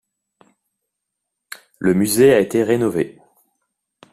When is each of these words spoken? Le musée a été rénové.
Le 1.77 1.93
musée 1.93 2.33
a 2.33 2.39
été 2.39 2.63
rénové. 2.63 3.19